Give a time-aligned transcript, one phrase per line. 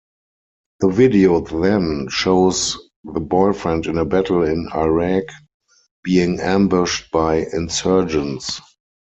[0.79, 5.25] The video then shows the boyfriend in battle in Iraq
[6.03, 8.59] being ambushed by insurgents.